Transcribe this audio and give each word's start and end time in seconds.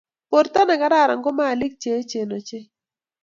Borto 0.31 0.61
ne 0.65 0.75
kararan 0.81 1.19
ko 1.23 1.29
maliik 1.39 1.73
che 1.81 1.89
echeen 2.01 2.31
ochei. 2.37 2.65